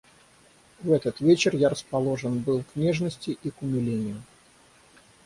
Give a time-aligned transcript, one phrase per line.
[0.79, 4.19] В этот вечер я расположен был к нежности и к умилению.